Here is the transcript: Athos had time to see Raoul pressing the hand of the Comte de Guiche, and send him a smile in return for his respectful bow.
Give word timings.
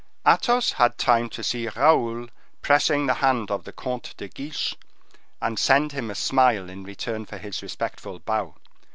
Athos 0.25 0.71
had 0.71 0.97
time 0.97 1.29
to 1.29 1.43
see 1.43 1.67
Raoul 1.67 2.25
pressing 2.63 3.05
the 3.05 3.13
hand 3.21 3.51
of 3.51 3.65
the 3.65 3.71
Comte 3.71 4.15
de 4.17 4.27
Guiche, 4.29 4.75
and 5.39 5.59
send 5.59 5.91
him 5.91 6.09
a 6.09 6.15
smile 6.15 6.71
in 6.71 6.83
return 6.83 7.23
for 7.23 7.37
his 7.37 7.61
respectful 7.61 8.17
bow. 8.17 8.55